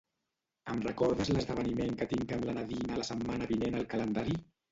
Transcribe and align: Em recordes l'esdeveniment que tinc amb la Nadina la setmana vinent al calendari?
Em 0.71 0.79
recordes 0.85 1.29
l'esdeveniment 1.33 1.93
que 2.01 2.07
tinc 2.15 2.33
amb 2.37 2.49
la 2.51 2.57
Nadina 2.59 2.99
la 3.01 3.07
setmana 3.13 3.51
vinent 3.55 3.79
al 3.83 3.87
calendari? 3.93 4.35